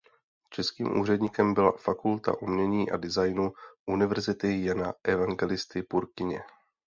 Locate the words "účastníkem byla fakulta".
1.01-2.41